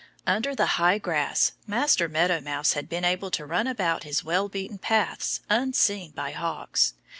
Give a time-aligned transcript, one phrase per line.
[0.25, 4.49] Under the high grass Master Meadow Mouse had been able to run about his well
[4.49, 6.95] beaten paths unseen by hawks.